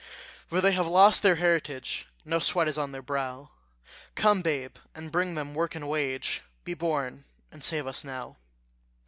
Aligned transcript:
For 0.47 0.61
they 0.61 0.71
have 0.71 0.87
lost 0.87 1.21
their 1.21 1.35
heritage 1.35 2.07
No 2.25 2.39
sweat 2.39 2.67
is 2.67 2.75
on 2.75 2.91
their 2.91 3.03
brow: 3.03 3.51
Come, 4.15 4.41
babe, 4.41 4.77
and 4.95 5.11
bring 5.11 5.35
them 5.35 5.53
work 5.53 5.75
and 5.75 5.87
wage; 5.87 6.41
Be 6.63 6.73
born, 6.73 7.25
and 7.51 7.63
save 7.63 7.85
us 7.85 8.03
now. 8.03 8.37